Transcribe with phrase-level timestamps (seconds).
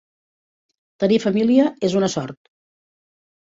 [1.03, 2.41] Tenir família és una sort.